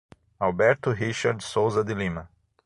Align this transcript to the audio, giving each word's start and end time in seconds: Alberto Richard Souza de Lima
Alberto 0.41 0.91
Richard 0.95 1.43
Souza 1.43 1.83
de 1.83 1.93
Lima 1.93 2.27